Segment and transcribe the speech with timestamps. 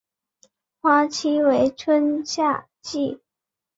[0.81, 3.21] 花期为春夏季。